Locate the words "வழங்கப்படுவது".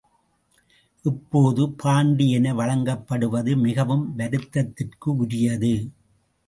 2.53-3.55